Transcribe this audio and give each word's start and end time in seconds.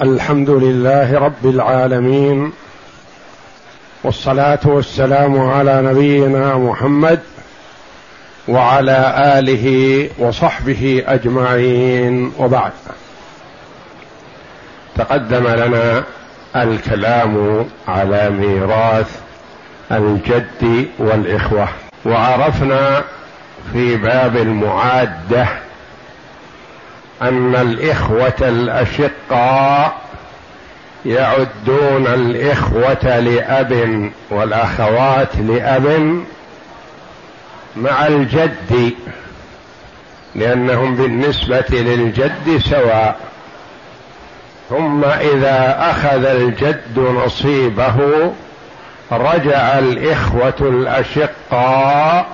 الحمد 0.00 0.50
لله 0.50 1.18
رب 1.18 1.46
العالمين 1.46 2.52
والصلاة 4.04 4.58
والسلام 4.64 5.40
على 5.40 5.82
نبينا 5.82 6.56
محمد 6.58 7.20
وعلى 8.48 9.14
آله 9.38 10.08
وصحبه 10.18 11.02
أجمعين 11.06 12.32
وبعد. 12.38 12.72
تقدم 14.96 15.46
لنا 15.46 16.04
الكلام 16.56 17.66
على 17.88 18.30
ميراث 18.30 19.20
الجد 19.92 20.88
والإخوة 20.98 21.68
وعرفنا 22.06 23.04
في 23.72 23.96
باب 23.96 24.36
المعادة 24.36 25.63
أن 27.22 27.54
الإخوة 27.54 28.34
الأشقاء 28.40 29.96
يعدون 31.06 32.06
الإخوة 32.06 33.18
لأب 33.18 34.10
والأخوات 34.30 35.36
لأب 35.36 36.18
مع 37.76 38.06
الجد 38.06 38.94
لأنهم 40.34 40.94
بالنسبة 40.96 41.64
للجد 41.70 42.62
سواء. 42.70 43.16
ثم 44.70 45.04
إذا 45.04 45.76
أخذ 45.90 46.24
الجد 46.24 46.98
نصيبه 46.98 47.96
رجع 49.12 49.78
الإخوة 49.78 50.54
الأشقاء 50.60 52.26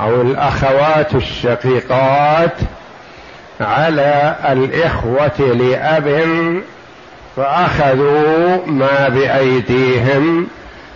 أو 0.00 0.20
الأخوات 0.20 1.14
الشقيقات 1.14 2.52
على 3.60 4.36
الإخوة 4.48 5.40
لأب 5.40 6.32
فأخذوا 7.36 8.66
ما 8.66 9.08
بأيديهم 9.08 10.48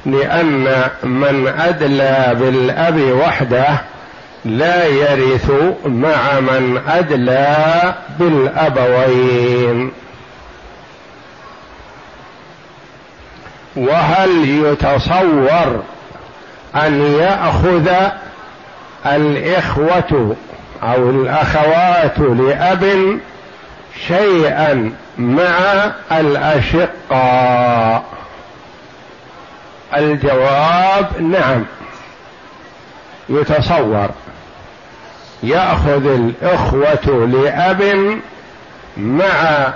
لأن 0.06 0.88
من 1.02 1.52
أدلى 1.58 2.36
بالأب 2.40 3.00
وحده 3.00 3.80
لا 4.44 4.86
يرث 4.86 5.52
مع 5.86 6.40
من 6.40 6.80
أدلى 6.88 7.94
بالأبوين. 8.18 9.90
وهل 13.76 14.48
يتصور 14.64 15.82
أن 16.74 17.00
يأخذ 17.20 17.88
الإخوة 19.06 20.36
أو 20.82 21.10
الأخوات 21.10 22.18
لأب 22.18 23.18
شيئا 24.08 24.92
مع 25.18 25.90
الأشقاء. 26.12 28.04
الجواب 29.96 31.22
نعم. 31.22 31.64
يتصور. 33.28 34.08
يأخذ 35.42 36.06
الإخوة 36.06 37.26
لأب 37.26 38.20
مع 38.96 39.72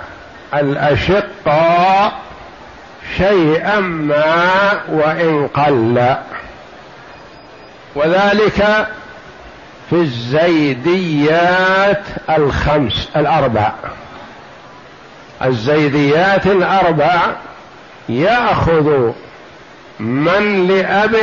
الأشقاء 0.53 2.11
شيئا 3.17 3.79
ما 3.79 4.71
وإن 4.89 5.47
قل. 5.47 6.15
وذلك 7.95 8.87
في 9.89 9.95
الزيديات 9.95 12.03
الخمس 12.29 13.09
الأربع. 13.15 13.71
الزيديات 15.43 16.45
الأربع 16.45 17.21
يأخذ 18.09 19.11
من 19.99 20.67
لأب 20.67 21.15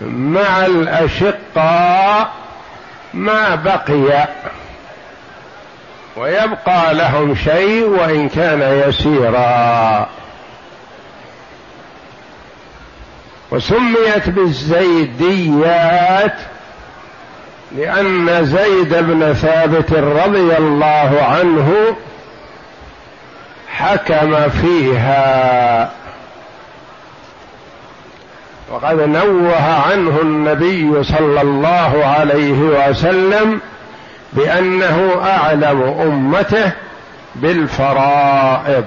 مع 0.00 0.66
الأشقاء 0.66 2.30
ما 3.14 3.54
بقي. 3.54 4.28
ويبقى 6.16 6.94
لهم 6.94 7.34
شيء 7.34 7.84
وإن 7.84 8.28
كان 8.28 8.84
يسيرا. 8.88 10.08
وسميت 13.50 14.28
بالزيديات 14.28 16.34
لأن 17.76 18.44
زيد 18.44 18.94
بن 18.94 19.34
ثابت 19.34 19.92
رضي 19.92 20.56
الله 20.56 21.22
عنه 21.22 21.96
حكم 23.68 24.48
فيها. 24.48 25.90
وقد 28.70 29.00
نوه 29.00 29.82
عنه 29.90 30.18
النبي 30.22 31.02
صلى 31.04 31.40
الله 31.40 32.04
عليه 32.04 32.88
وسلم 32.88 33.60
بأنه 34.32 35.20
أعلم 35.22 35.82
أمته 35.82 36.72
بالفرائض. 37.34 38.84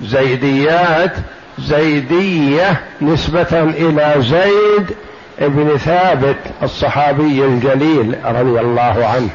زيديات 0.00 1.12
زيدية 1.58 2.80
نسبة 3.02 3.62
إلى 3.62 4.14
زيد 4.18 4.96
بن 5.38 5.76
ثابت 5.78 6.36
الصحابي 6.62 7.44
الجليل 7.44 8.18
رضي 8.24 8.60
الله 8.60 9.06
عنه. 9.14 9.30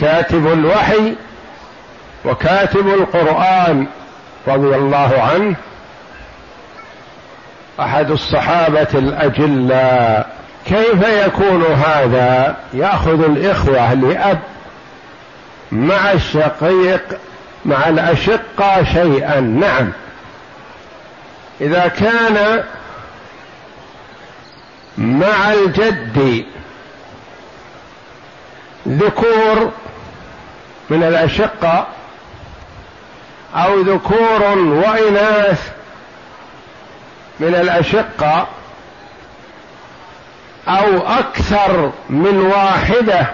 كاتب 0.00 0.52
الوحي 0.52 1.14
وكاتب 2.24 2.88
القرآن 2.88 3.86
رضي 4.48 4.76
الله 4.76 5.30
عنه. 5.32 5.56
أحد 7.80 8.10
الصحابة 8.10 8.88
الأجلاء. 8.94 10.36
كيف 10.66 11.08
يكون 11.26 11.62
هذا؟ 11.62 12.56
يأخذ 12.74 13.24
الإخوة 13.24 13.94
لأب 13.94 14.38
مع 15.72 16.12
الشقيق 16.12 17.18
مع 17.64 17.88
الأشقة 17.88 18.84
شيئا. 18.84 19.40
نعم. 19.40 19.92
إذا 21.60 21.88
كان 21.88 22.64
مع 24.98 25.52
الجد 25.52 26.44
ذكور 28.88 29.72
من 30.90 31.02
الأشقة 31.02 31.86
أو 33.54 33.80
ذكور 33.80 34.42
وإناث 34.58 35.70
من 37.40 37.54
الأشقة 37.54 38.46
أو 40.68 40.98
أكثر 40.98 41.92
من 42.10 42.38
واحدة 42.38 43.26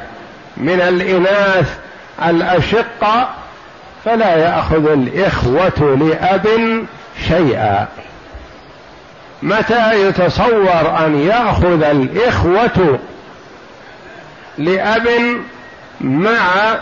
من 0.57 0.81
الإناث 0.81 1.79
الأشقة 2.25 3.29
فلا 4.05 4.37
يأخذ 4.37 4.91
الإخوة 4.91 5.97
لأب 6.01 6.47
شيئا. 7.29 7.87
متى 9.43 10.09
يتصور 10.09 10.99
أن 11.07 11.27
يأخذ 11.27 11.83
الإخوة 11.83 12.99
لأب 14.59 15.09
مع 16.01 16.75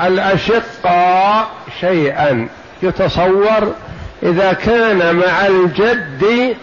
الأشقاء 0.00 1.48
شيئا؟ 1.80 2.48
يتصور 2.82 3.74
إذا 4.22 4.52
كان 4.52 5.16
مع 5.16 5.46
الجد 5.46 6.56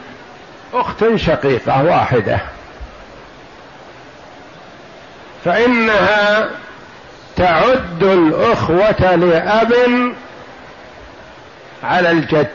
أخت 0.74 1.16
شقيقة 1.16 1.84
واحدة. 1.84 2.40
فإنها 5.46 6.50
تعد 7.36 8.04
الأخوة 8.04 9.16
لأب 9.16 9.74
على 11.84 12.12
الجد. 12.12 12.50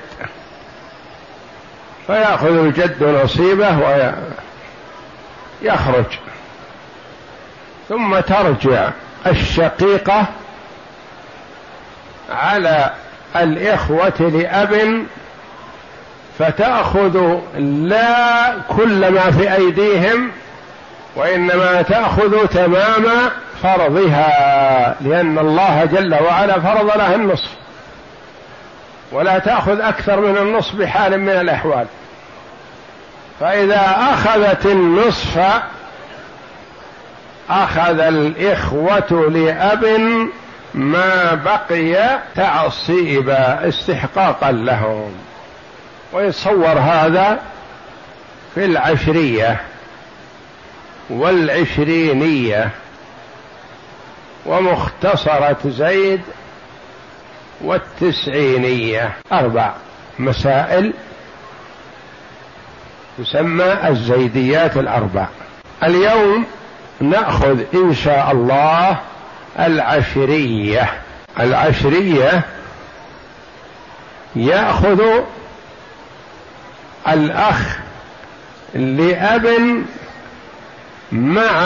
فيأخذ 2.07 2.59
الجد 2.59 3.05
نصيبه 3.05 3.79
ويخرج. 5.63 6.05
ثم 7.89 8.21
ترجع 8.21 8.91
الشقيقة 9.27 10.27
على 12.31 12.91
الإخوة 13.37 14.21
لأب 14.21 15.05
فتأخذ 16.39 17.39
لا 17.59 18.55
كل 18.69 19.09
ما 19.09 19.31
في 19.31 19.55
أيديهم 19.55 20.31
وإنما 21.17 21.83
تأخذ 21.83 22.47
تمام 22.47 23.05
فرضها 23.63 24.97
لأن 25.01 25.39
الله 25.39 25.85
جل 25.85 26.15
وعلا 26.15 26.61
فرض 26.61 26.97
لها 26.97 27.15
النصف. 27.15 27.51
ولا 29.13 29.39
تأخذ 29.39 29.81
أكثر 29.81 30.21
من 30.21 30.37
النصف 30.39 30.75
بحال 30.75 31.21
من 31.21 31.29
الأحوال. 31.29 31.87
فإذا 33.41 33.97
أخذت 34.13 34.67
النصف 34.67 35.39
أخذ 37.51 38.01
الإخوة 38.01 39.31
لأب 39.31 39.85
ما 40.75 41.35
بقي 41.35 42.19
تعصيبا 42.37 43.69
استحقاقا 43.69 44.53
لهم. 44.53 45.13
ويتصور 46.13 46.79
هذا 46.79 47.39
في 48.55 48.65
العشرية 48.65 49.61
والعشرينية. 51.11 52.71
ومختصرة 54.49 55.59
زيد 55.65 56.21
والتسعينية 57.61 59.17
أربع 59.33 59.73
مسائل 60.19 60.93
تسمى 63.19 63.89
الزيديات 63.89 64.77
الأربع. 64.77 65.27
اليوم 65.83 66.45
نأخذ 67.01 67.61
إن 67.75 67.95
شاء 67.95 68.33
الله 68.33 69.01
العشرية. 69.59 70.93
العشرية 71.41 72.43
يأخذ 74.37 75.03
الأخ 77.09 77.79
لأب 78.75 79.49
مع 81.13 81.63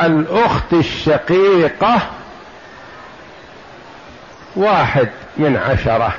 الأخت 0.00 0.72
الشقيقة 0.72 2.00
واحد 4.56 5.08
من 5.36 5.56
عشرة. 5.56 6.14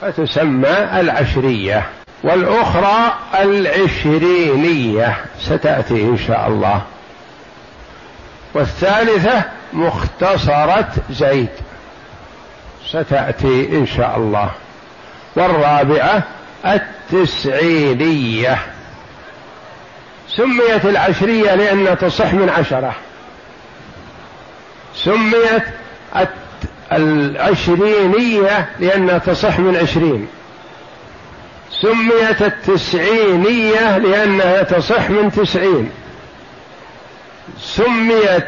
فتسمى 0.00 1.00
العشرية 1.00 1.86
والأخرى 2.22 3.14
العشرينية. 3.34 5.16
ستأتي 5.40 6.02
إن 6.02 6.18
شاء 6.26 6.48
الله. 6.48 6.82
والثالثة 8.54 9.42
مختصرة 9.72 10.88
زيد. 11.10 11.48
ستأتي 12.86 13.68
إن 13.78 13.86
شاء 13.86 14.16
الله. 14.16 14.50
والرابعة 15.36 16.22
التسعينية. 16.66 18.58
سميت 20.36 20.84
العشرية 20.84 21.54
لانها 21.54 21.94
تصح 21.94 22.34
من 22.34 22.48
عشرة. 22.48 22.94
سميت 24.94 25.62
العشرينية 26.92 28.68
لانها 28.80 29.18
تصح 29.18 29.58
من 29.58 29.76
عشرين. 29.76 30.28
سميت 31.82 32.42
التسعينية 32.42 33.98
لأنها 33.98 34.62
تصح 34.62 35.10
من 35.10 35.32
تسعين. 35.32 35.90
سميت 37.60 38.46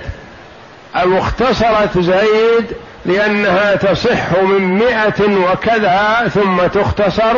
المختصرة 0.96 1.90
زيد 1.96 2.76
لأنها 3.06 3.74
تصح 3.74 4.32
من 4.42 4.74
مئة 4.74 5.50
وكذا 5.50 6.28
ثم 6.34 6.66
تختصر 6.66 7.36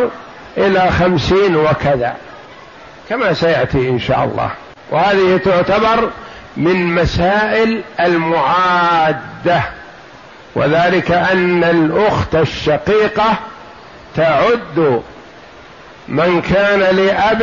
إلى 0.59 0.91
خمسين 0.91 1.57
وكذا. 1.57 2.17
كما 3.09 3.33
سيأتي 3.33 3.89
إن 3.89 3.99
شاء 4.01 4.25
الله. 4.25 4.51
وهذه 4.91 5.37
تعتبر 5.37 6.11
من 6.57 6.95
مسائل 6.95 7.83
المعادة. 8.01 9.63
وذلك 10.55 11.11
أن 11.11 11.65
الأخت 11.65 12.35
الشقيقة 12.35 13.35
تعد 14.17 15.03
من 16.09 16.43
كان 16.43 16.97
لأب 16.97 17.43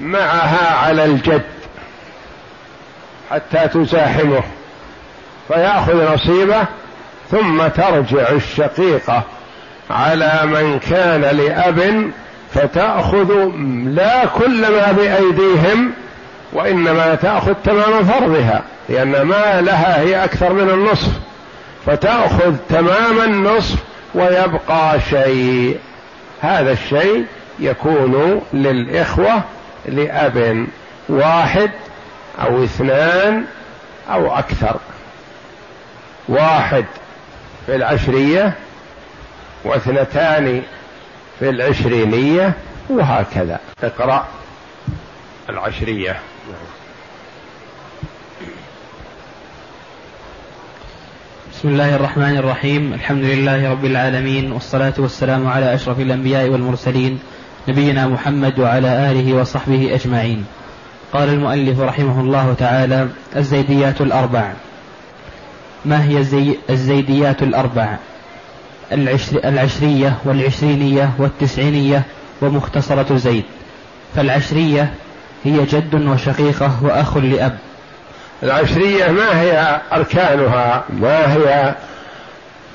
معها 0.00 0.76
على 0.76 1.04
الجد 1.04 1.42
حتى 3.30 3.68
تزاحمه 3.68 4.42
فيأخذ 5.48 6.14
نصيبه 6.14 6.64
ثم 7.30 7.66
ترجع 7.66 8.28
الشقيقة 8.30 9.22
على 9.90 10.40
من 10.44 10.78
كان 10.78 11.20
لأب 11.20 12.10
فتأخذ 12.54 13.32
لا 13.86 14.26
كل 14.26 14.60
ما 14.60 14.92
بأيديهم 14.92 15.92
وإنما 16.52 17.14
تأخذ 17.14 17.54
تمام 17.64 18.04
فرضها 18.04 18.62
لأن 18.88 19.22
ما 19.22 19.60
لها 19.60 20.00
هي 20.00 20.24
أكثر 20.24 20.52
من 20.52 20.70
النصف. 20.70 21.12
فتأخذ 21.86 22.56
تمام 22.68 23.20
النصف 23.24 23.78
ويبقى 24.14 25.00
شيء. 25.10 25.78
هذا 26.40 26.72
الشيء 26.72 27.24
يكون 27.58 28.42
للإخوة 28.52 29.42
لأب 29.86 30.66
واحد 31.08 31.70
أو 32.40 32.64
اثنان 32.64 33.44
أو 34.12 34.38
أكثر. 34.38 34.76
واحد 36.28 36.84
في 37.66 37.76
العشرية 37.76 38.52
واثنتان 39.64 40.62
في 41.38 41.50
العشرينية 41.50 42.52
وهكذا. 42.90 43.60
اقرأ. 43.82 44.26
العشرية. 45.50 46.20
بسم 51.52 51.68
الله 51.68 51.96
الرحمن 51.96 52.36
الرحيم. 52.36 52.92
الحمد 52.92 53.24
لله 53.24 53.70
رب 53.70 53.84
العالمين 53.84 54.52
والصلاة 54.52 54.94
والسلام 54.98 55.46
على 55.46 55.74
أشرف 55.74 56.00
الأنبياء 56.00 56.48
والمرسلين 56.48 57.18
نبينا 57.68 58.06
محمد 58.06 58.58
وعلى 58.58 59.10
آله 59.10 59.34
وصحبه 59.34 59.94
أجمعين. 59.94 60.46
قال 61.12 61.28
المؤلف 61.28 61.80
رحمه 61.80 62.20
الله 62.20 62.54
تعالى 62.58 63.08
الزيديات 63.36 64.00
الأربع. 64.00 64.52
ما 65.84 66.04
هي 66.04 66.18
الزي 66.18 66.58
الزيديات 66.70 67.42
الأربع؟ 67.42 67.96
العشر 68.92 69.40
العشرية 69.44 70.16
والعشرينية 70.24 71.10
والتسعينية 71.18 72.02
ومختصرة 72.42 73.16
زيد. 73.16 73.44
فالعشرية 74.16 74.94
هي 75.44 75.64
جد 75.64 75.94
وشقيقة 75.94 76.78
وأخ 76.82 77.16
لأب. 77.16 77.58
العشرية 78.42 79.08
ما 79.08 79.40
هي 79.40 79.80
أركانها؟ 79.92 80.84
ما 80.88 81.32
هي 81.34 81.74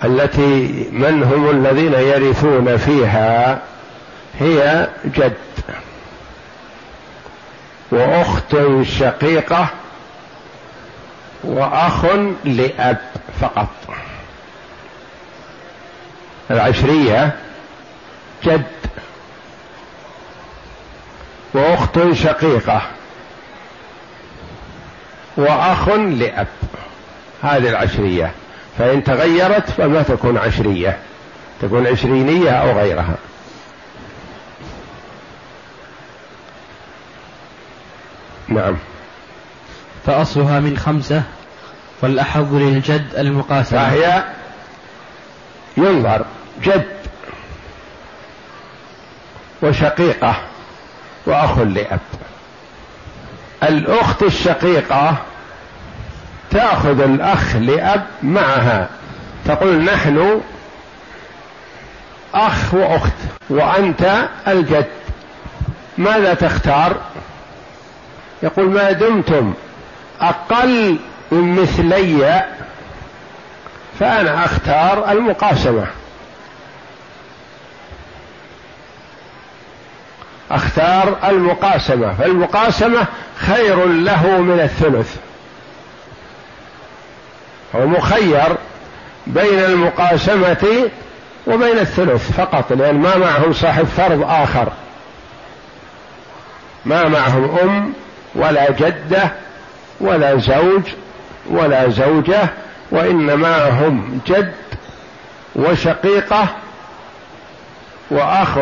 التي 0.03 0.87
من 0.91 1.23
هم 1.23 1.49
الذين 1.49 1.93
يرثون 1.93 2.77
فيها؟ 2.77 3.59
هي 4.39 4.87
جد. 5.05 5.33
وأخت 7.91 8.55
شقيقة 8.83 9.67
وأخ 11.43 12.05
لأب 12.45 12.97
فقط. 13.41 13.67
العشرية 16.51 17.35
جد 18.43 18.63
وأخت 21.53 21.99
شقيقة 22.13 22.81
وأخ 25.37 25.89
لأب. 25.89 26.47
هذه 27.41 27.69
العشرية. 27.69 28.31
فإن 28.77 29.03
تغيرت 29.03 29.69
فما 29.69 30.01
تكون 30.01 30.37
عشرية. 30.37 30.97
تكون 31.61 31.87
عشرينية 31.87 32.49
أو 32.49 32.79
غيرها. 32.79 33.15
نعم. 38.47 38.77
فأصلها 40.05 40.59
من 40.59 40.77
خمسة 40.77 41.23
والأحظ 42.01 42.53
للجد 42.53 43.07
المقاسمة 43.17 43.89
فهي 43.89 44.23
ينظر. 45.77 46.25
جد 46.63 46.87
وشقيقة 49.61 50.35
وأخ 51.25 51.57
لأب. 51.57 51.99
الأخت 53.63 54.23
الشقيقة 54.23 55.15
تأخذ 56.51 57.01
الأخ 57.01 57.55
لأب 57.55 58.05
معها. 58.23 58.89
تقول 59.45 59.83
نحن 59.83 60.41
أخ 62.33 62.73
وأخت 62.73 63.13
وأنت 63.49 64.29
الجد. 64.47 64.87
ماذا 65.97 66.33
تختار؟ 66.33 67.01
يقول 68.43 68.69
ما 68.69 68.91
دمتم 68.91 69.53
أقل 70.21 70.99
من 71.31 71.61
مثلي 71.61 72.43
فأنا 73.99 74.45
أختار 74.45 75.11
المقاسمة. 75.11 75.87
أختار 80.55 81.17
المقاسمة 81.23 82.13
فالمقاسمة 82.13 83.05
خير 83.37 83.85
له 83.85 84.41
من 84.41 84.59
الثلث. 84.59 85.15
هو 87.75 87.87
مخير 87.87 88.57
بين 89.27 89.59
المقاسمة 89.59 90.89
وبين 91.47 91.79
الثلث 91.79 92.31
فقط 92.31 92.73
لأن 92.73 92.95
ما 92.95 93.17
معهم 93.17 93.53
صاحب 93.53 93.85
فرض 93.85 94.23
آخر. 94.23 94.71
ما 96.85 97.07
معهم 97.07 97.57
أم 97.63 97.93
ولا 98.35 98.71
جدة 98.71 99.31
ولا 100.01 100.37
زوج 100.37 100.81
ولا 101.49 101.89
زوجة 101.89 102.49
وإنما 102.91 103.69
هم 103.69 104.19
جد 104.27 104.53
وشقيقة 105.55 106.47
وأخ 108.11 108.57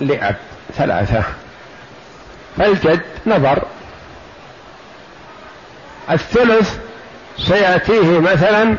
لأب. 0.00 0.36
ثلاثة. 0.78 1.22
فالجد 2.56 3.02
نظر. 3.26 3.62
الثلث 6.10 6.78
سيأتيه 7.38 8.18
مثلا 8.18 8.76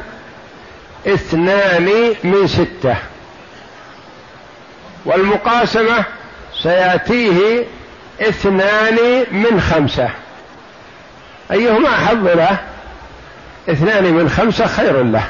اثنان 1.07 2.15
من 2.23 2.47
ستة. 2.47 2.95
والمقاسمة 5.05 6.03
سيأتيه 6.63 7.65
اثنان 8.21 9.25
من 9.31 9.61
خمسة. 9.61 10.09
أيهما 11.51 11.89
أحب 11.89 12.27
له؟ 12.27 12.57
اثنان 13.69 14.03
من 14.03 14.29
خمسة 14.29 14.67
خير 14.67 15.03
له. 15.03 15.23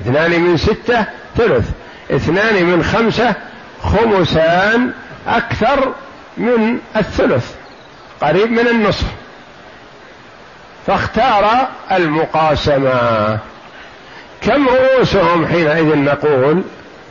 اثنان 0.00 0.40
من 0.40 0.56
ستة 0.56 1.04
ثلث. 1.36 1.68
اثنان 2.10 2.64
من 2.64 2.84
خمسة 2.84 3.34
خمسان 3.82 4.92
أكثر 5.26 5.94
من 6.36 6.78
الثلث 6.96 7.54
قريب 8.20 8.50
من 8.50 8.68
النصف. 8.68 9.06
فاختار 10.86 11.68
المقاسمة. 11.92 13.38
كم 14.40 14.68
رؤوسهم 14.68 15.46
حينئذ 15.46 15.96
نقول؟ 15.98 16.64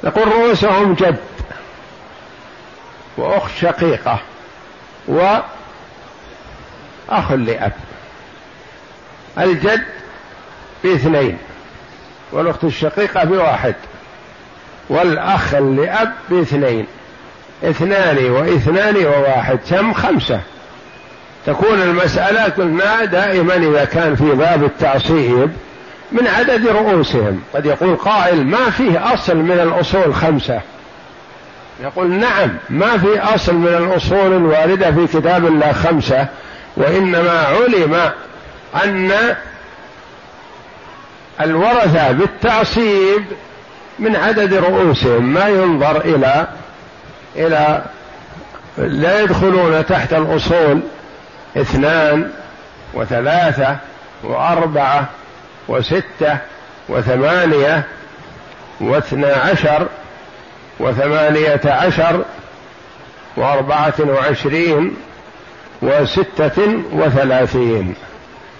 نقول 0.04 0.28
رؤوسهم 0.28 0.94
جد 0.94 1.18
وأخت 3.18 3.52
شقيقة 3.62 4.20
واخ 5.08 5.44
لأب. 7.32 7.74
الجد 9.38 9.86
باثنين 10.84 11.38
والأخت 12.32 12.64
الشقيقة 12.64 13.24
بواحد 13.24 13.76
والأخ 14.90 15.54
لأب 15.54 16.14
باثنين. 16.30 16.88
اثنان 17.64 18.32
واثنان 18.32 18.96
وواحد 19.06 19.60
كم؟ 19.70 19.94
خمسة. 19.94 20.40
تكون 21.46 21.82
المسألة 21.82 22.44
قلنا 22.44 23.06
دائما 23.06 23.56
إذا 23.56 23.86
كان 23.86 24.16
في 24.16 24.32
باب 24.32 24.64
التعصيب 24.64 25.52
من 26.12 26.28
عدد 26.28 26.68
رؤوسهم. 26.68 27.42
قد 27.54 27.66
يقول 27.66 27.96
قائل 27.96 28.46
ما 28.46 28.70
فيه 28.70 29.14
أصل 29.14 29.38
من 29.38 29.60
الأصول 29.60 30.16
خمسة. 30.16 30.62
يقول 31.84 32.12
نعم 32.12 32.50
ما 32.70 32.98
في 32.98 33.20
أصل 33.20 33.56
من 33.56 33.68
الأصول 33.68 34.34
الواردة 34.34 34.92
في 34.92 35.20
كتاب 35.20 35.46
الله 35.46 35.72
خمسة 35.72 36.28
وإنما 36.78 37.40
علم 37.40 38.12
أن 38.84 39.12
الورثة 41.42 42.12
بالتعصيب 42.12 43.24
من 44.00 44.16
عدد 44.16 44.54
رؤوسهم. 44.54 45.34
ما 45.34 45.48
ينظر 45.48 45.98
إلى 45.98 46.48
إلى 47.36 47.82
لا 48.78 49.22
يدخلون 49.22 49.86
تحت 49.86 50.14
الأصول 50.14 50.82
اثنان 51.58 52.32
وثلاثة 52.94 53.78
وأربعة 54.24 55.06
وستة 55.68 56.38
وثمانية 56.90 57.84
واثنا 58.82 59.34
عشر 59.34 59.88
وثمانية 60.80 61.62
عشر 61.66 62.26
وأربعة 63.38 63.94
وعشرين 64.00 64.96
وستة 65.82 66.82
وثلاثين 66.92 67.96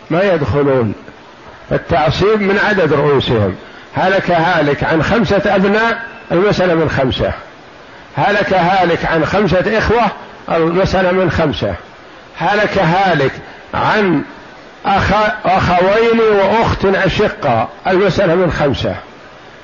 ما 0.10 0.24
يدخلون 0.24 0.94
التعصيب 1.72 2.42
من 2.42 2.60
عدد 2.70 2.94
رؤوسهم 2.94 3.56
هلك 3.96 4.32
هالك 4.32 4.84
عن 4.84 5.04
خمسة 5.04 5.42
أبناء 5.46 6.02
المسألة 6.32 6.74
من 6.74 6.90
خمسة 6.90 7.34
هلك 8.16 8.54
هالك 8.54 9.06
عن 9.06 9.26
خمسة 9.26 9.78
إخوة 9.78 10.04
المسألة 10.50 11.12
من 11.12 11.32
خمسة. 11.32 11.76
هلك 12.38 12.78
هالك 12.78 13.32
عن 13.74 14.24
أخ 14.86 15.12
أخوين 15.46 16.20
وأخت 16.20 16.86
أشقة 16.86 17.70
المسألة 17.88 18.36
من 18.36 18.52
خمسة. 18.52 18.96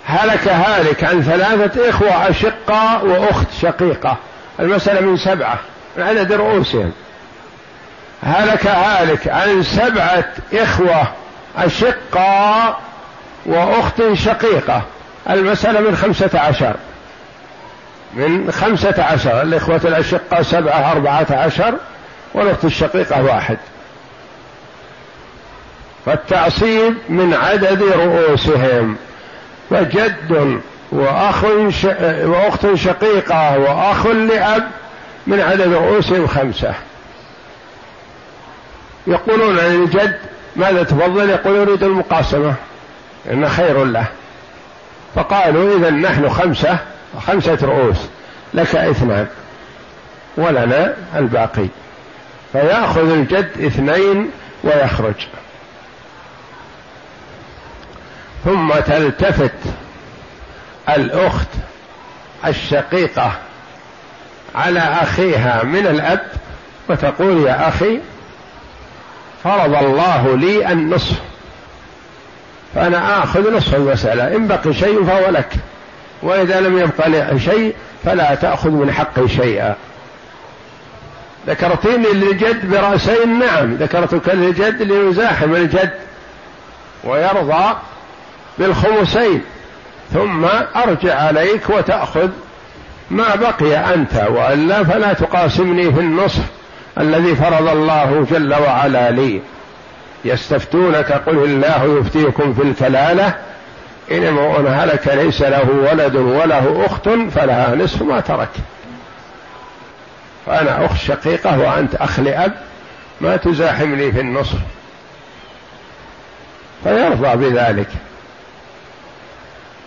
هلك 0.05 0.47
هالك 0.47 1.03
عن 1.03 1.21
ثلاثة 1.21 1.89
إخوة 1.89 2.29
أشقة 2.29 3.03
وأخت 3.03 3.47
شقيقة 3.61 4.17
المسألة 4.59 5.01
من 5.01 5.17
سبعة. 5.17 5.59
من 5.97 6.03
عدد 6.03 6.33
رؤوسهم 6.33 6.91
هلك 8.23 8.67
هالك 8.67 9.27
عن 9.27 9.63
سبعة 9.63 10.25
إخوة 10.53 11.07
أشقة 11.57 12.77
وأخت 13.45 14.13
شقيقة 14.13 14.81
المسألة 15.29 15.79
من 15.79 15.95
خمسة 15.95 16.39
عشر. 16.39 16.75
من 18.15 18.51
خمسة 18.51 19.03
عشر. 19.03 19.41
الإخوة 19.41 19.81
الأشقة 19.85 20.41
سبعة 20.41 20.91
أربعة 20.91 21.27
عشر 21.29 21.73
والأخت 22.33 22.65
الشقيقة 22.65 23.23
واحد. 23.23 23.57
فالتعصيب 26.05 26.95
من 27.09 27.33
عدد 27.33 27.83
رؤوسهم. 27.83 28.95
فجد 29.69 30.61
وأخ. 30.91 31.43
وأخت 32.23 32.73
شقيقة 32.73 33.59
وأخ 33.59 34.05
لأب 34.07 34.67
من 35.27 35.41
عدد 35.41 35.73
رؤوسهم 35.73 36.27
خمسة. 36.27 36.73
يقولون 39.07 39.59
عن 39.59 39.83
الجد 39.83 40.19
ماذا 40.55 40.83
تفضل؟ 40.83 41.29
يقول 41.29 41.55
يريد 41.55 41.83
المقاسمة 41.83 42.53
إن 43.31 43.49
خير 43.49 43.83
له. 43.85 44.05
فقالوا 45.15 45.77
إذا 45.77 45.89
نحن 45.89 46.29
خمسة. 46.29 46.77
خمسة 47.19 47.57
رؤوس 47.61 47.97
لك 48.53 48.75
اثنان 48.75 49.27
ولنا 50.37 50.93
الباقي. 51.15 51.67
فيأخذ 52.51 53.11
الجد 53.11 53.51
اثنين 53.65 54.29
ويخرج. 54.63 55.27
ثم 58.45 58.73
تلتفت 58.73 59.51
الأخت 60.89 61.47
الشقيقة 62.45 63.31
على 64.55 64.79
أخيها 64.79 65.63
من 65.63 65.87
الأب 65.87 66.27
وتقول 66.89 67.47
يا 67.47 67.67
أخي 67.67 67.99
فرض 69.43 69.75
الله 69.75 70.37
لي 70.37 70.71
النصف 70.71 71.15
فأنا 72.75 73.23
آخذ 73.23 73.57
نصف 73.57 73.75
المسألة 73.75 74.35
إن 74.35 74.47
بقي 74.47 74.73
شيء 74.73 75.05
فهو 75.05 75.29
لك. 75.29 75.53
وإذا 76.21 76.61
لم 76.61 76.77
يبقى 76.77 77.39
شيء 77.39 77.75
فلا 78.05 78.35
تأخذ 78.35 78.69
من 78.69 78.91
حقي 78.91 79.27
شيئا. 79.27 79.75
ذكرتني 81.47 82.07
للجد 82.13 82.71
برأسين 82.71 83.39
نعم. 83.39 83.75
ذكرتك 83.75 84.29
للجد 84.29 84.81
ليزاحم 84.81 85.55
الجد 85.55 85.93
ويرضى 87.03 87.75
بالخمسين. 88.57 89.41
ثم 90.13 90.45
أرجع 90.75 91.21
عليك 91.21 91.69
وتأخذ 91.69 92.29
ما 93.11 93.35
بقي 93.35 93.93
أنت 93.93 94.27
وإلا 94.29 94.83
فلا 94.83 95.13
تقاسمني 95.13 95.93
في 95.93 95.99
النصف 95.99 96.43
الذي 96.99 97.35
فرض 97.35 97.67
الله 97.67 98.25
جل 98.31 98.53
وعلا 98.53 99.11
لي. 99.11 99.41
يستفتونك 100.25 101.11
قل 101.11 101.37
الله 101.37 101.99
يفتيكم 101.99 102.53
في 102.53 102.61
الكلالة 102.61 103.35
إن 104.11 104.23
امرؤ 104.23 104.67
هلك 104.67 105.07
ليس 105.07 105.41
له 105.41 105.69
ولد 105.69 106.15
وله 106.15 106.85
أخت 106.85 107.09
فلها 107.09 107.75
نصف 107.75 108.01
ما 108.01 108.19
ترك. 108.19 108.49
فأنا 110.45 110.85
أخت 110.85 110.97
شقيقة 110.97 111.59
وأنت 111.59 111.95
أخ 111.95 112.19
لأب 112.19 112.53
ما 113.21 113.37
تزاحمني 113.37 114.11
في 114.11 114.19
النصف. 114.19 114.57
فيرضى 116.83 117.49
بذلك. 117.49 117.87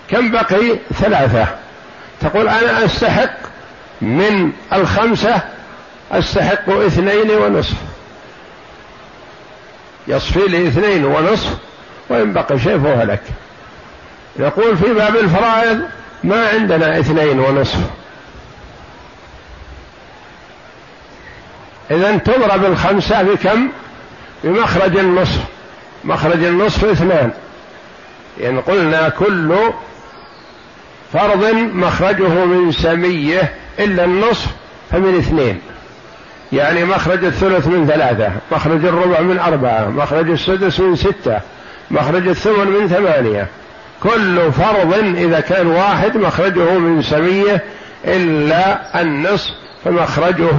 كم 0.09 0.31
بقي؟ 0.31 0.79
ثلاثة. 0.95 1.47
تقول 2.21 2.49
أنا 2.49 2.85
أستحق 2.85 3.37
من 4.01 4.53
الخمسة 4.73 5.41
أستحق 6.13 6.71
اثنين 6.71 7.31
ونصف. 7.31 7.77
يصفي 10.09 10.49
لي 10.49 10.69
اثنين 10.69 11.05
ونصف 11.05 11.57
وإن 12.09 12.33
بقي 12.33 12.59
شيء 12.59 12.79
فهو 12.79 13.03
لك 13.03 13.23
يقول 14.39 14.77
في 14.77 14.95
باب 14.95 15.17
الفرائض 15.17 15.81
ما 16.25 16.49
عندنا 16.49 17.01
اثنين 17.01 17.41
ونصف. 17.41 17.79
إذا 21.91 22.17
تضرب 22.17 22.65
الخمسة 22.65 23.23
بكم؟ 23.23 23.69
بمخرج 24.45 24.97
النصف. 24.97 25.41
مخرج 26.05 26.45
النصف 26.45 26.85
اثنان. 26.85 27.31
يعني 28.41 28.61
قلنا 28.61 29.09
كل 29.09 29.57
فرض 31.13 31.45
مخرجه 31.55 32.45
من 32.45 32.73
سمية 32.73 33.55
إلا 33.79 34.05
النصف 34.05 34.47
فمن 34.91 35.19
اثنين. 35.19 35.61
يعني 36.53 36.85
مخرج 36.85 37.25
الثلث 37.25 37.67
من 37.67 37.87
ثلاثة 37.87 38.33
مخرج 38.53 38.85
الربع 38.85 39.21
من 39.21 39.39
أربعة 39.39 39.89
مخرج 39.89 40.31
السدس 40.31 40.81
من 40.81 40.97
ستة 40.97 41.41
مخرج 41.91 42.29
الثمن 42.29 42.67
من 42.67 42.89
ثمانية. 42.89 43.49
كل 44.03 44.53
فرض 44.53 44.95
إذا 45.17 45.41
كان 45.41 45.67
واحد 45.67 46.17
مخرجه 46.17 46.79
من 46.79 47.03
سمية 47.03 47.65
إلا 48.05 49.01
النصف 49.01 49.51
فمخرجه 49.85 50.57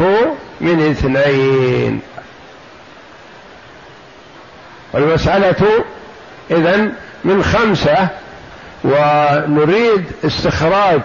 من 0.61 0.89
اثنين. 0.89 2.01
والمسألة 4.93 5.83
إذن 6.51 6.93
من 7.23 7.43
خمسة 7.43 8.07
ونريد 8.83 10.05
استخراج 10.25 11.01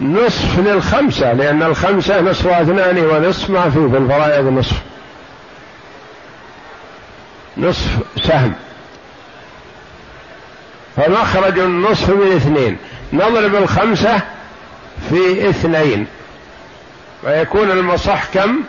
نصف 0.00 0.58
للخمسة 0.58 1.32
لأن 1.32 1.62
الخمسة 1.62 2.20
نصف 2.20 2.46
اثنان 2.46 2.98
ونصف 2.98 3.50
ما 3.50 3.70
في 3.70 3.90
في 3.90 3.96
الفرائض 3.96 4.46
نصف. 4.46 4.76
نصف 7.56 7.88
سهم. 8.22 8.54
فمخرج 10.98 11.58
النصف 11.58 12.10
من 12.10 12.36
اثنين 12.36 12.76
نضرب 13.12 13.54
الخمسة 13.54 14.20
في 15.10 15.48
اثنين. 15.50 16.06
ويكون 17.22 17.70
المصح 17.70 18.24
كم؟ 18.34 18.60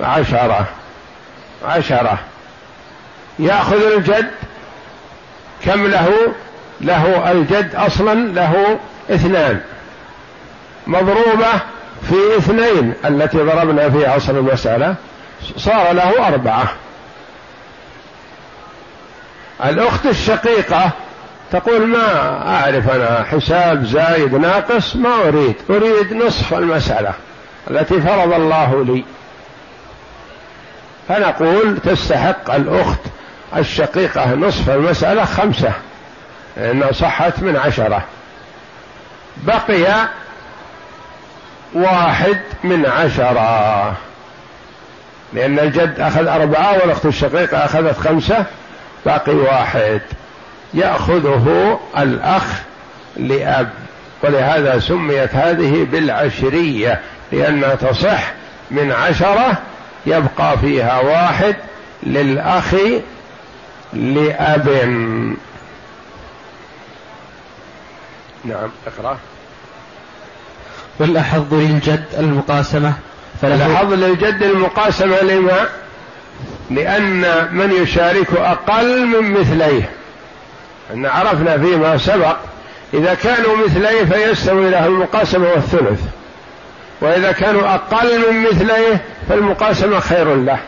عشرة. 0.00 0.66
عشرة. 1.64 2.18
يأخذ 3.38 3.92
الجد 3.92 4.30
كم 5.64 5.86
له؟ 5.86 6.34
له 6.80 7.32
الجد 7.32 7.74
أصلا 7.74 8.14
له 8.14 8.78
اثنان. 9.10 9.60
مضروبة 10.86 11.52
في 12.08 12.38
اثنين 12.38 12.94
التي 13.04 13.38
ضربنا 13.38 13.90
في 13.90 14.06
أصل 14.16 14.36
المسألة 14.36 14.94
صار 15.56 15.92
له 15.92 16.28
أربعة. 16.28 16.68
الأخت 19.64 20.06
الشقيقة 20.06 20.90
تقول 21.52 21.86
ما 21.86 22.38
أعرف 22.48 22.90
أنا 22.90 23.24
حساب 23.24 23.84
زايد 23.84 24.34
ناقص 24.34 24.96
ما 24.96 25.14
أريد 25.28 25.54
أريد 25.70 26.12
نصف 26.12 26.54
المسألة 26.54 27.12
التي 27.70 28.00
فرض 28.00 28.32
الله 28.32 28.84
لي. 28.84 29.04
فنقول 31.08 31.78
تستحق 31.78 32.54
الأخت 32.54 33.00
الشقيقة 33.56 34.34
نصف 34.34 34.70
المسألة 34.70 35.24
خمسة 35.24 35.72
لأنها 36.56 36.92
صحت 36.92 37.38
من 37.38 37.56
عشرة. 37.56 38.04
بقي 39.36 40.08
واحد 41.74 42.40
من 42.64 42.86
عشرة 42.86 43.96
لأن 45.32 45.58
الجد 45.58 46.00
أخذ 46.00 46.26
أربعة 46.26 46.72
والأخت 46.72 47.06
الشقيقة 47.06 47.64
أخذت 47.64 47.98
خمسة 47.98 48.44
باقي 49.06 49.34
واحد. 49.34 50.00
يأخذه 50.74 51.78
الأخ 51.98 52.44
لأب. 53.16 53.70
ولهذا 54.22 54.78
سميت 54.78 55.34
هذه 55.34 55.86
بالعشرية 55.92 57.00
لانها 57.32 57.74
تصح 57.74 58.32
من 58.70 58.92
عشرة 58.92 59.58
يبقى 60.06 60.58
فيها 60.58 61.00
واحد 61.00 61.56
للأخ 62.02 62.74
لأب. 63.92 64.68
نعم 68.44 68.70
اقرأ. 68.86 69.18
والأحظ 70.98 71.54
للجد 71.54 72.04
المقاسمة. 72.18 72.92
فالأحظ 73.42 73.92
للجد 73.92 74.42
المقاسمة 74.42 75.20
لما؟ 75.20 75.68
لأن 76.70 77.48
من 77.52 77.72
يشارك 77.82 78.32
أقل 78.36 79.06
من 79.06 79.40
مثليه. 79.40 79.90
أن 80.92 81.06
عرفنا 81.06 81.58
فيما 81.58 81.98
سبق 81.98 82.36
إذا 82.94 83.14
كانوا 83.14 83.56
مثليه 83.56 84.04
فيستوي 84.04 84.70
له 84.70 84.86
المقاسمة 84.86 85.48
والثلث. 85.48 86.00
وإذا 87.00 87.32
كانوا 87.32 87.74
أقل 87.74 88.32
من 88.32 88.42
مثليه 88.42 89.04
فالمقاسمة 89.28 90.00
خير 90.00 90.34
له. 90.34 90.58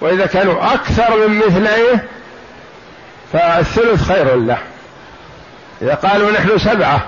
وإذا 0.00 0.26
كانوا 0.26 0.74
أكثر 0.74 1.28
من 1.28 1.38
مثليه 1.38 2.04
فالثلث 3.32 4.08
خير 4.08 4.36
له. 4.36 4.58
إذا 5.82 5.94
قالوا 5.94 6.30
نحن 6.30 6.58
سبعة 6.58 7.06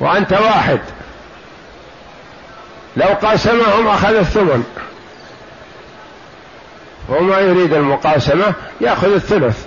وأنت 0.00 0.32
واحد 0.32 0.80
لو 2.96 3.06
قاسمهم 3.06 3.88
أخذ 3.88 4.14
الثمن. 4.14 4.64
وما 7.08 7.38
يريد 7.38 7.72
المقاسمة 7.72 8.54
يأخذ 8.80 9.12
الثلث. 9.14 9.66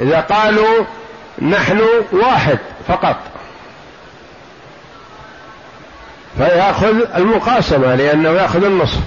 إذا 0.00 0.20
قالوا 0.20 0.84
نحن 1.42 1.80
واحد 2.12 2.58
فقط. 2.88 3.16
فيأخذ 6.38 7.16
المقاسمة 7.16 7.94
لأنه 7.94 8.30
يأخذ 8.30 8.64
النصف. 8.64 9.00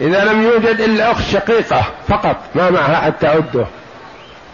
إذا 0.00 0.24
لم 0.24 0.42
يوجد 0.42 0.80
إلا 0.80 1.12
أخت 1.12 1.24
شقيقة 1.32 1.84
فقط 2.08 2.36
ما 2.54 2.70
معها 2.70 2.96
حتى 2.96 3.26
تعده 3.26 3.66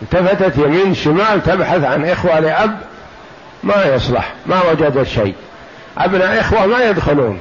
التفتت 0.03 0.59
يمين 0.59 0.95
شمال 0.95 1.43
تبحث 1.43 1.85
عن 1.85 2.09
إخوة 2.09 2.41
لأب 2.41 2.79
ما 3.63 3.85
يصلح 3.85 4.33
ما 4.47 4.63
وجدت 4.63 5.09
شيء. 5.09 5.35
أبناء 5.99 6.41
إخوة 6.41 6.67
ما 6.67 6.85
يدخلون. 6.85 7.41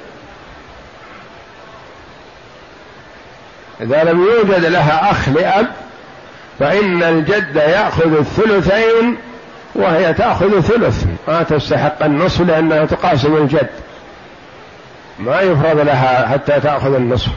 إذا 3.82 4.04
لم 4.04 4.24
يوجد 4.24 4.66
لها 4.66 5.12
أخ 5.12 5.30
لأب 5.30 5.68
فإن 6.60 7.04
الجد 7.04 7.56
يأخذ 7.56 8.18
الثلثين 8.18 9.18
وهي 9.76 10.14
تأخذ 10.14 10.62
ثلث. 10.62 11.06
ما 11.28 11.44
تستحق 11.44 12.04
النصف 12.04 12.42
لأنها 12.42 12.86
تقاسم 12.86 13.38
الجد. 13.38 13.70
ما 15.20 15.42
يفرض 15.42 15.80
لها 15.80 16.28
حتى 16.28 16.60
تأخذ 16.60 16.96
النصف. 16.96 17.30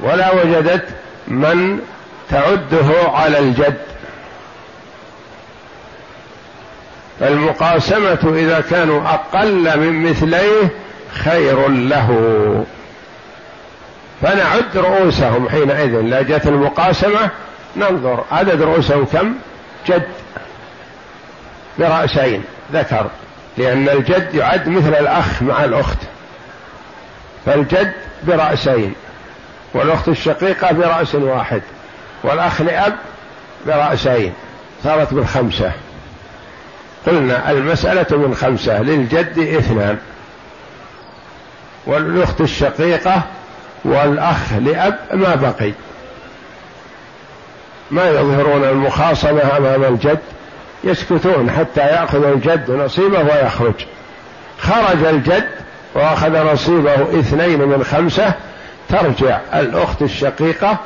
ولا 0.00 0.34
وجدت 0.34 0.84
من 1.28 1.78
تعده 2.30 3.10
على 3.14 3.38
الجد. 3.38 3.78
فالمقاسمة 7.20 8.32
إذا 8.36 8.64
كانوا 8.70 9.02
أقل 9.02 9.80
من 9.80 10.10
مثليه 10.10 10.68
خير 11.12 11.68
له. 11.68 12.64
فنعد 14.22 14.76
رؤوسهم 14.76 15.48
حينئذ. 15.48 16.00
لا 16.00 16.22
جت 16.22 16.46
المقاسمة 16.46 17.30
ننظر 17.76 18.24
عدد 18.30 18.62
رؤوسهم 18.62 19.04
كم؟ 19.04 19.34
جد 19.86 20.08
برأسين 21.78 22.44
ذكر 22.72 23.06
لأن 23.58 23.88
الجد 23.88 24.34
يعد 24.34 24.68
مثل 24.68 24.94
الأخ 24.94 25.42
مع 25.42 25.64
الأخت. 25.64 25.98
فالجد 27.46 27.92
برأسين 28.22 28.94
والأخت 29.74 30.08
الشقيقة 30.08 30.72
برأس 30.72 31.14
واحد 31.14 31.62
والأخ 32.24 32.60
لأب 32.60 32.94
برأسين 33.66 34.32
صارت 34.84 35.14
بالخمسة. 35.14 35.72
قلنا 37.06 37.50
المسألة 37.50 38.18
من 38.18 38.34
خمسة 38.34 38.82
للجد 38.82 39.38
اثنان 39.38 39.98
والأخت 41.86 42.40
الشقيقة 42.40 43.22
والأخ 43.84 44.52
لأب 44.52 44.98
ما 45.12 45.34
بقي. 45.34 45.72
ما 47.92 48.10
يظهرون 48.10 48.64
المخاصمة 48.64 49.56
أمام 49.56 49.84
الجد 49.84 50.18
يسكتون 50.84 51.50
حتى 51.50 51.80
يأخذ 51.80 52.24
الجد 52.24 52.70
نصيبه 52.70 53.18
ويخرج. 53.18 53.74
خرج 54.58 55.04
الجد 55.04 55.48
وأخذ 55.94 56.52
نصيبه 56.52 57.20
اثنين 57.20 57.58
من 57.58 57.84
خمسة 57.84 58.32
ترجع 58.88 59.40
الأخت 59.54 60.02
الشقيقة 60.02 60.76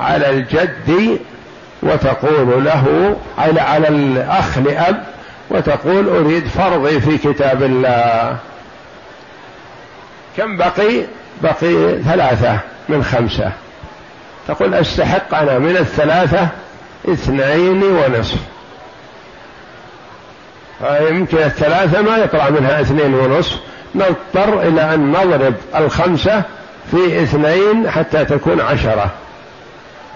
على 0.00 0.30
الجد 0.30 1.18
وتقول 1.82 2.64
له 2.64 3.16
على 3.38 3.60
على 3.60 3.88
الأخ 3.88 4.58
لأب 4.58 5.04
وتقول 5.50 6.08
أريد 6.08 6.46
فرضي 6.46 7.00
في 7.00 7.18
كتاب 7.18 7.62
الله. 7.62 8.36
كم 10.36 10.56
بقي؟ 10.56 11.02
بقي 11.42 12.02
ثلاثة 12.02 12.58
من 12.88 13.04
خمسة. 13.04 13.52
تقول 14.48 14.74
أستحق 14.74 15.34
أنا 15.34 15.58
من 15.58 15.76
الثلاثة 15.76 16.48
اثنين 17.08 17.82
ونصف. 17.82 18.38
فيمكن 20.78 21.38
الثلاثة 21.38 22.02
ما 22.02 22.16
يطلع 22.16 22.50
منها 22.50 22.80
اثنين 22.80 23.14
ونصف. 23.14 23.58
نضطر 23.94 24.62
إلى 24.62 24.94
أن 24.94 25.10
نضرب 25.10 25.54
الخمسة 25.76 26.42
في 26.90 27.22
اثنين 27.22 27.90
حتى 27.90 28.24
تكون 28.24 28.60
عشرة. 28.60 29.10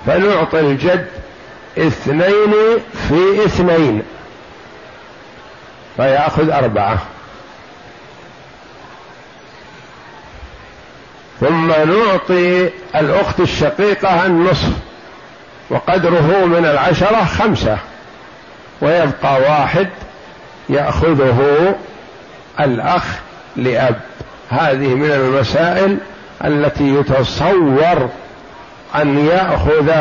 فنعطي 0.07 0.61
الجد 0.61 1.09
اثنين 1.79 2.55
في 3.09 3.45
اثنين. 3.45 4.03
فيأخذ 5.97 6.51
أربعة 6.51 6.99
ثم 11.41 11.64
نعطي 11.85 12.71
الأخت 12.97 13.41
الشقيقة 13.41 14.27
النصف 14.27 14.73
وقدره 15.71 16.45
من 16.47 16.65
العشرة 16.65 17.25
خمسة 17.25 17.79
ويبقى 18.81 19.41
واحد 19.41 19.89
يأخذه 20.69 21.75
الأخ 22.61 23.05
لأب. 23.57 24.01
هذه 24.49 24.95
من 24.95 25.11
المسائل 25.11 25.99
التي 26.45 26.95
يتصور 26.95 28.09
أن 28.95 29.27
يأخذ 29.27 29.93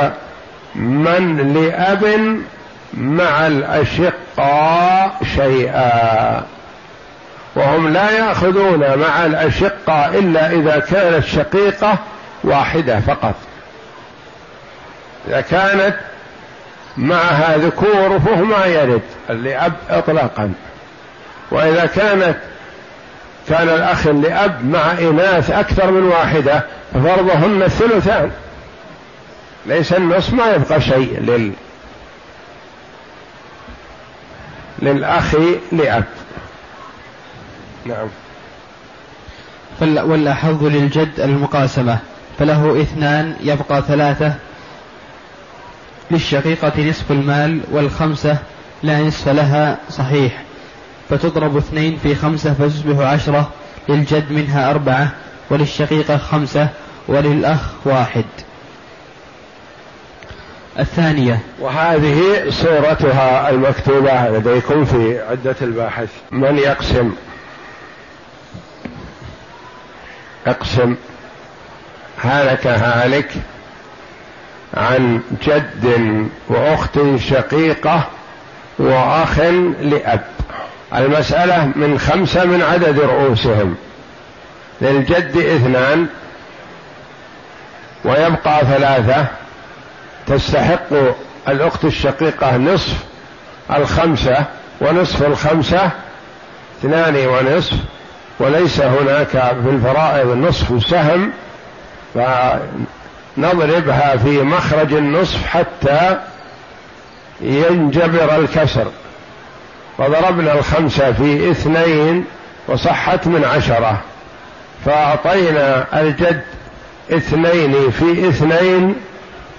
من 0.75 1.53
لأب 1.53 2.37
مع 2.93 3.47
الأشقاء 3.47 5.17
شيئا. 5.35 6.43
وهم 7.55 7.93
لا 7.93 8.11
يأخذون 8.11 8.79
مع 8.79 9.25
الأشقاء 9.25 10.19
إلا 10.19 10.51
إذا 10.51 10.79
كانت 10.79 11.25
شقيقة 11.25 11.97
واحدة 12.43 12.99
فقط. 12.99 13.35
إذا 15.27 15.41
كانت 15.41 15.95
معها 16.97 17.57
ذكور 17.57 18.19
فهو 18.19 18.45
ما 18.45 18.65
يرد 18.65 19.01
لأب 19.29 19.73
إطلاقا. 19.89 20.53
وإذا 21.51 21.85
كانت 21.85 22.37
كان 23.49 23.69
الأخ 23.69 24.07
لأب 24.07 24.65
مع 24.65 24.91
إناث 24.91 25.51
أكثر 25.51 25.91
من 25.91 26.03
واحدة 26.03 26.63
ففرضهن 26.93 27.63
الثلثان. 27.63 28.31
ليس 29.65 29.93
النصف 29.93 30.33
ما 30.33 30.51
يبقى 30.51 30.81
شيء 30.81 31.19
لل 31.19 31.51
للأخ 34.81 35.35
لأب. 35.71 36.03
نعم. 37.85 38.07
والأحظ 39.81 40.63
للجد 40.63 41.19
المقاسمة. 41.19 41.97
فله 42.39 42.81
اثنان 42.81 43.35
يبقى 43.43 43.81
ثلاثة. 43.81 44.33
للشقيقة 46.11 46.89
نصف 46.89 47.11
المال 47.11 47.61
والخمسة 47.71 48.37
لا 48.83 48.99
نصف 48.99 49.27
لها 49.29 49.77
صحيح. 49.89 50.43
فتضرب 51.09 51.57
اثنين 51.57 51.97
في 51.97 52.15
خمسة 52.15 52.53
فتصبح 52.53 53.07
عشرة. 53.07 53.49
للجد 53.89 54.31
منها 54.31 54.71
أربعة 54.71 55.09
وللشقيقة 55.49 56.17
خمسة 56.17 56.67
وللأخ 57.07 57.59
واحد. 57.85 58.25
الثانية. 60.79 61.39
وهذه 61.59 62.49
صورتها 62.49 63.49
المكتوبة 63.49 64.29
لديكم 64.29 64.85
في 64.85 65.19
عدة 65.19 65.55
الباحث. 65.61 66.09
من 66.31 66.57
يقسم؟ 66.57 67.11
أقسم 70.47 70.95
هلك 72.23 72.67
هالك 72.67 73.31
عن 74.73 75.21
جد 75.45 76.27
وأخت 76.47 76.99
شقيقة 77.17 78.07
وأخ 78.79 79.39
لأب. 79.81 80.23
المسألة 80.95 81.71
من 81.75 81.99
خمسة 81.99 82.45
من 82.45 82.61
عدد 82.61 82.99
رؤوسهم. 82.99 83.75
للجد 84.81 85.37
اثنان 85.37 86.07
ويبقى 88.05 88.65
ثلاثة. 88.65 89.25
تستحق 90.27 90.93
الأخت 91.47 91.85
الشقيقة 91.85 92.57
نصف 92.57 92.97
الخمسة 93.75 94.45
ونصف 94.81 95.23
الخمسة 95.23 95.89
اثنان 96.79 97.15
ونصف. 97.15 97.77
وليس 98.39 98.81
هناك 98.81 99.27
في 99.27 99.69
الفرائض 99.69 100.37
نصف 100.37 100.87
سهم 100.89 101.31
فنضربها 103.37 104.17
في 104.17 104.41
مخرج 104.41 104.93
النصف 104.93 105.45
حتى 105.45 106.19
ينجبر 107.41 108.35
الكسر. 108.35 108.85
فضربنا 109.97 110.53
الخمسة 110.53 111.11
في 111.11 111.51
اثنين 111.51 112.25
وصحت 112.67 113.27
من 113.27 113.43
عشرة. 113.55 114.01
فأعطينا 114.85 115.85
الجد 116.01 116.41
اثنين 117.11 117.91
في 117.91 118.29
اثنين 118.29 118.95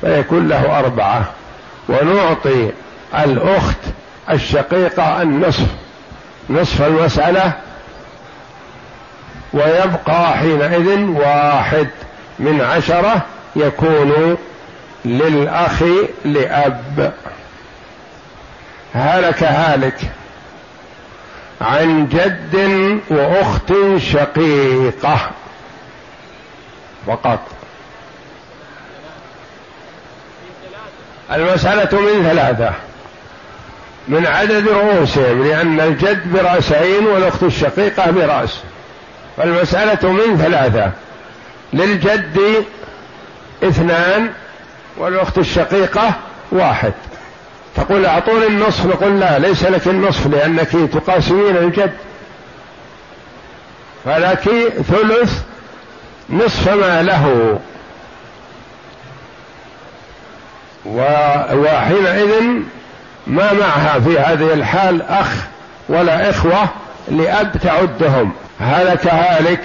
فيكون 0.00 0.48
له 0.48 0.78
أربعة. 0.78 1.24
ونعطي 1.88 2.70
الأخت 3.18 3.78
الشقيقة 4.30 5.22
النصف. 5.22 5.66
نصف 6.50 6.82
المسألة 6.82 7.52
ويبقى 9.54 10.36
حينئذ 10.38 10.98
واحد 10.98 11.88
من 12.38 12.60
عشرة 12.60 13.22
يكون 13.56 14.36
للأخ 15.04 15.82
لأب. 16.24 17.12
هلك 18.94 19.42
هالك 19.42 20.00
عن 21.60 22.08
جد 22.08 22.56
وأخت 23.10 23.72
شقيقة 23.98 25.30
فقط. 27.06 27.40
المسألة 31.32 32.00
من 32.00 32.22
ثلاثة. 32.22 32.72
من 34.08 34.26
عدد 34.26 34.68
رؤوسهم 34.68 35.44
لأن 35.44 35.80
الجد 35.80 36.32
برأسين 36.32 37.06
والأخت 37.06 37.42
الشقيقة 37.42 38.10
برأس. 38.10 38.60
فالمسألة 39.36 40.12
من 40.12 40.38
ثلاثة 40.38 40.90
للجد 41.72 42.64
اثنان 43.62 44.30
والأخت 44.96 45.38
الشقيقة 45.38 46.12
واحد. 46.52 46.92
تقول 47.76 48.06
أعطوني 48.06 48.46
النصف 48.46 48.86
نقول 48.86 49.20
لا 49.20 49.38
ليس 49.38 49.64
لك 49.64 49.86
النصف 49.86 50.26
لأنك 50.26 50.68
تقاسمين 50.92 51.56
الجد. 51.56 51.92
فلك 54.04 54.48
ثلث 54.90 55.42
نصف 56.30 56.68
ما 56.68 57.02
له. 57.02 57.58
وحينئذ 61.54 62.42
ما 63.26 63.52
معها 63.52 64.00
في 64.00 64.18
هذه 64.18 64.54
الحال 64.54 65.02
أخ 65.02 65.28
ولا 65.88 66.30
إخوة 66.30 66.68
لأب 67.08 67.56
تعدهم. 67.62 68.32
هلك 68.60 69.06
هالك 69.06 69.60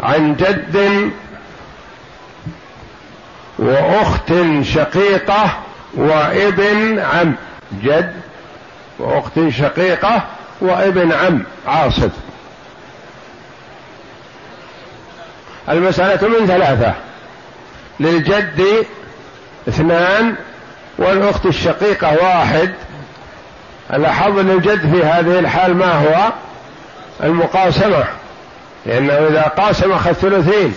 عن 0.00 0.36
جد 0.36 1.10
وأخت 3.58 4.32
شقيقة 4.62 5.58
وابن 5.94 6.98
عم. 6.98 7.34
جد 7.82 8.14
وأخت 8.98 9.48
شقيقة 9.48 10.22
وابن 10.60 11.12
عم 11.12 11.42
عاصف. 11.66 12.10
المسألة 15.68 16.28
من 16.28 16.46
ثلاثة. 16.46 16.94
للجد 18.00 18.86
اثنان 19.68 20.34
والأخت 20.98 21.46
الشقيقة 21.46 22.22
واحد. 22.22 22.74
الأحظ 23.92 24.38
للجد 24.38 24.94
في 24.94 25.04
هذه 25.04 25.38
الحال 25.38 25.76
ما 25.76 25.92
هو؟ 25.92 26.32
المقاسمة. 27.22 28.04
لأنه 28.86 29.12
إذا 29.12 29.42
قاسم 29.42 29.92
أخذ 29.92 30.12
ثلثين. 30.12 30.74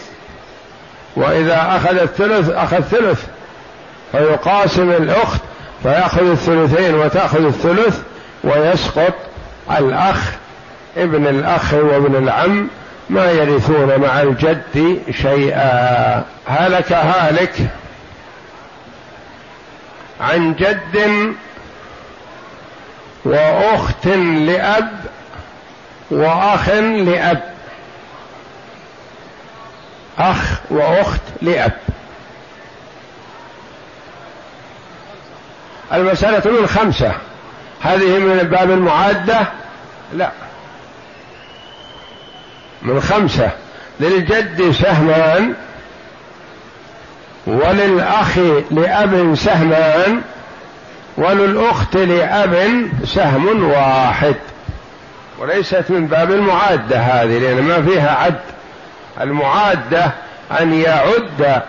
وإذا 1.16 1.78
أخذ 1.78 1.98
الثلث 1.98 2.50
أخذ 2.50 2.82
ثلث. 2.82 3.26
فيقاسم 4.12 4.90
الأخت 4.90 5.42
فيأخذ 5.84 6.32
الثلثين 6.32 6.96
وتأخذ 6.96 7.46
الثلث 7.46 8.02
ويسقط 8.44 9.14
الأخ. 9.78 10.32
ابن 10.98 11.28
الأخ 11.28 11.74
وابن 11.74 12.16
العم 12.16 12.68
ما 13.10 13.32
يرثون 13.32 13.98
مع 13.98 14.22
الجد 14.22 15.02
شيئا. 15.12 16.24
هلك 16.48 16.92
هالك 16.92 17.54
عن 20.22 20.56
جد 20.56 21.34
وأخت 23.28 24.08
لأب 24.48 25.00
وأخ 26.12 26.70
لأب. 26.70 27.54
أخ 30.20 30.60
وأخت 30.70 31.22
لأب. 31.42 31.72
المسألة 35.94 36.52
من 36.62 36.68
خمسه 36.68 37.12
هذه 37.82 38.20
من 38.20 38.40
الباب 38.40 38.72
المعادة؟ 38.72 39.48
لا. 40.14 40.32
من 42.82 43.02
خمسة. 43.02 43.52
للجد 44.00 44.72
سهمان 44.72 45.54
وللأخ 47.48 48.38
لأب 48.72 49.36
سهمان 49.36 50.22
وللأخت 51.18 51.98
لأب 51.98 52.88
سهم 53.06 53.64
واحد. 53.70 54.36
وليست 55.40 55.86
من 55.90 56.08
باب 56.08 56.32
المعادة 56.32 56.98
هذه 56.98 57.38
لأن 57.40 57.64
ما 57.64 57.82
فيها 57.82 58.16
عد. 58.16 58.40
المعادة 59.22 60.12
أن 60.60 60.74
يعد 60.74 61.62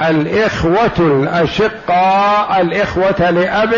الإخوة 0.00 0.90
الأشقاء 0.98 2.60
الإخوة 2.60 3.30
لأب 3.30 3.74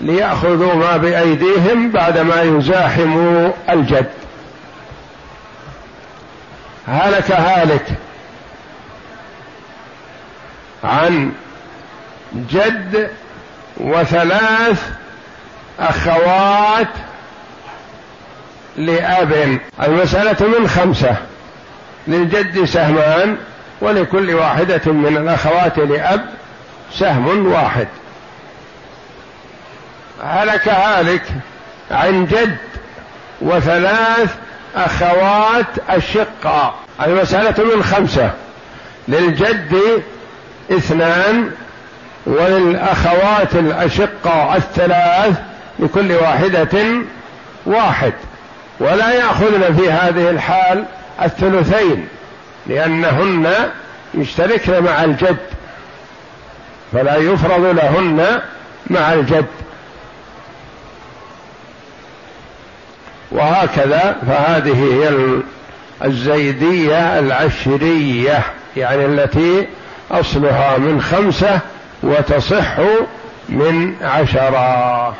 ليأخذوا 0.00 0.74
ما 0.74 0.96
بأيديهم 0.96 1.90
بعدما 1.90 2.42
يزاحموا 2.42 3.50
الجد. 3.70 4.10
هلك 6.88 7.30
هالك 7.30 7.86
عن 10.84 11.32
جد 12.34 13.10
وثلاث 13.80 14.82
أخوات 15.80 16.88
لأب. 18.76 19.58
المسألة 19.82 20.46
من 20.58 20.68
خمسة 20.68 21.16
للجد 22.08 22.64
سهمان 22.64 23.36
ولكل 23.80 24.34
واحدة 24.34 24.92
من 24.92 25.16
الأخوات 25.16 25.78
لأب 25.78 26.24
سهم 26.92 27.52
واحد. 27.52 27.88
هلك 30.24 30.68
هالك 30.68 31.22
عن 31.90 32.26
جد 32.26 32.56
وثلاث 33.40 34.34
أخوات 34.76 35.66
الشقة. 35.92 36.74
المسألة 37.02 37.74
من 37.76 37.84
خمسة 37.84 38.30
للجد 39.08 40.02
اثنان 40.70 41.50
وللأخوات 42.26 43.54
الأشقة 43.54 44.56
الثلاث 44.56 45.38
لكل 45.78 46.12
واحدة 46.12 46.84
واحد. 47.66 48.12
ولا 48.80 49.12
يأخذن 49.12 49.76
في 49.78 49.90
هذه 49.90 50.30
الحال 50.30 50.84
الثلثين 51.22 52.08
لأنهن 52.66 53.54
يشتركن 54.14 54.82
مع 54.82 55.04
الجد 55.04 55.36
فلا 56.92 57.16
يفرض 57.16 57.64
لهن 57.64 58.40
مع 58.86 59.12
الجد. 59.12 59.46
وهكذا 63.30 64.16
فهذه 64.26 64.84
هي 64.84 65.10
الزيدية 66.04 67.18
العشرية 67.18 68.42
يعني 68.76 69.04
التي 69.04 69.68
أصلها 70.10 70.78
من 70.78 71.02
خمسة 71.02 71.60
وتصح 72.02 72.78
من 73.48 73.94
عشرة. 74.02 75.14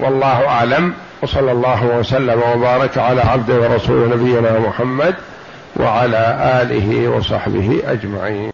والله 0.00 0.48
أعلم. 0.48 0.92
وصلى 1.22 1.52
الله 1.52 1.84
وسلم 1.84 2.42
وبارك 2.54 2.98
على 2.98 3.20
عبده 3.20 3.54
ورسوله 3.54 4.16
نبينا 4.16 4.58
محمد 4.58 5.14
وعلى 5.76 6.38
آله 6.62 7.08
وصحبه 7.08 7.82
أجمعين. 7.86 8.44